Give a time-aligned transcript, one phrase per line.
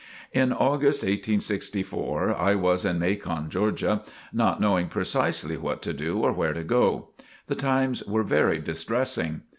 [0.33, 4.01] In August, 1864, I was in Macon, Georgia,
[4.33, 7.09] not knowing precisely what to do or where to go.
[7.45, 9.41] The times were very distressing.